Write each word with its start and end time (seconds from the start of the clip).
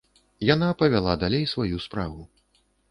Яна 0.53 0.69
павяла 0.81 1.13
далей 1.27 1.45
сваю 1.55 1.77
справу. 1.89 2.21